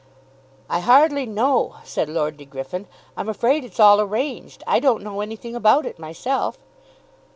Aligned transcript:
"I 0.67 0.79
hardly 0.79 1.27
know," 1.27 1.75
said 1.83 2.09
Lord 2.09 2.37
De 2.37 2.43
Griffin. 2.45 2.87
"I'm 3.15 3.29
afraid 3.29 3.63
it's 3.63 3.79
all 3.79 4.01
arranged. 4.01 4.63
I 4.65 4.79
don't 4.79 5.03
know 5.03 5.21
anything 5.21 5.55
about 5.55 5.85
it 5.85 5.99
myself." 5.99 6.57